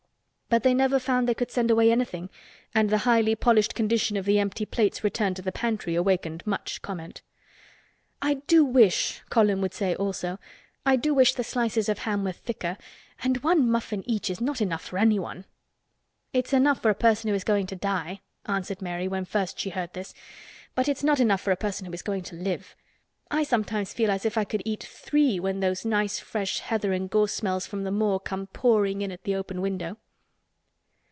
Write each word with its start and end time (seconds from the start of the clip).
But 0.53 0.63
they 0.63 0.73
never 0.73 0.99
found 0.99 1.29
they 1.29 1.33
could 1.33 1.49
send 1.49 1.71
away 1.71 1.93
anything 1.93 2.29
and 2.75 2.89
the 2.89 2.97
highly 3.07 3.35
polished 3.35 3.73
condition 3.73 4.17
of 4.17 4.25
the 4.25 4.37
empty 4.37 4.65
plates 4.65 5.01
returned 5.01 5.37
to 5.37 5.41
the 5.41 5.49
pantry 5.53 5.95
awakened 5.95 6.45
much 6.45 6.81
comment. 6.81 7.21
"I 8.21 8.33
do 8.33 8.65
wish," 8.65 9.21
Colin 9.29 9.61
would 9.61 9.73
say 9.73 9.95
also, 9.95 10.39
"I 10.85 10.97
do 10.97 11.13
wish 11.13 11.35
the 11.35 11.45
slices 11.45 11.87
of 11.87 11.99
ham 11.99 12.25
were 12.25 12.33
thicker, 12.33 12.77
and 13.23 13.37
one 13.41 13.71
muffin 13.71 14.03
each 14.05 14.29
is 14.29 14.41
not 14.41 14.59
enough 14.59 14.81
for 14.83 14.97
anyone." 14.97 15.45
"It's 16.33 16.51
enough 16.51 16.81
for 16.81 16.89
a 16.91 16.95
person 16.95 17.29
who 17.29 17.33
is 17.33 17.45
going 17.45 17.67
to 17.67 17.75
die," 17.77 18.19
answered 18.45 18.81
Mary 18.81 19.07
when 19.07 19.23
first 19.23 19.57
she 19.57 19.69
heard 19.69 19.93
this, 19.93 20.13
"but 20.75 20.89
it's 20.89 21.01
not 21.01 21.21
enough 21.21 21.39
for 21.39 21.51
a 21.51 21.55
person 21.65 21.85
who 21.85 21.93
is 21.93 22.01
going 22.01 22.23
to 22.23 22.35
live. 22.35 22.75
I 23.29 23.43
sometimes 23.43 23.93
feel 23.93 24.11
as 24.11 24.25
if 24.25 24.37
I 24.37 24.43
could 24.43 24.63
eat 24.65 24.83
three 24.83 25.39
when 25.39 25.61
those 25.61 25.85
nice 25.85 26.19
fresh 26.19 26.59
heather 26.59 26.91
and 26.91 27.09
gorse 27.09 27.31
smells 27.31 27.65
from 27.65 27.85
the 27.85 27.91
moor 27.91 28.19
come 28.19 28.47
pouring 28.47 29.01
in 29.01 29.13
at 29.13 29.23
the 29.23 29.35
open 29.37 29.61
window." 29.61 29.95